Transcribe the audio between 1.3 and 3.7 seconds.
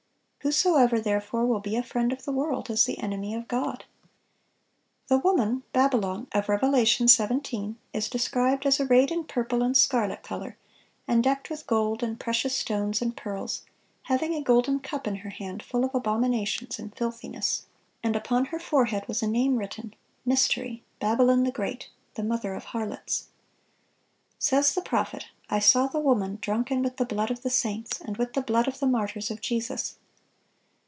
will be a friend of the world is the enemy of